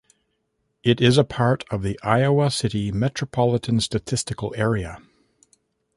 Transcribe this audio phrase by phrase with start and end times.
[0.81, 4.99] It is a part of the Iowa City Metropolitan Statistical Area.